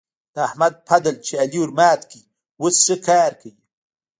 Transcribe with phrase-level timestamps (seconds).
[0.33, 2.19] د احمد پدل چې علي ورمات کړ؛
[2.61, 3.51] اوس ښه کار کوي.